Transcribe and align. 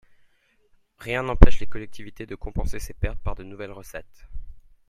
Rien 0.97 1.21
n’empêche 1.21 1.59
les 1.59 1.67
collectivités 1.67 2.25
de 2.25 2.33
compenser 2.33 2.79
ces 2.79 2.95
pertes 2.95 3.19
par 3.21 3.35
de 3.35 3.43
nouvelles 3.43 3.69
recettes. 3.71 4.27